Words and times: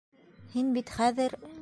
Һин 0.55 0.73
бит 0.79 0.91
хәҙер... 0.99 1.41